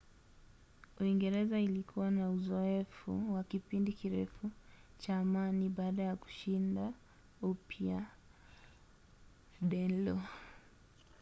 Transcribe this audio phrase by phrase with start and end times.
[0.99, 4.51] uingereza ilikuwa na uzoefu wa kipindi kirefu
[4.97, 6.93] cha amani baada ya kushinda
[7.41, 8.05] upya
[9.61, 10.19] danelaw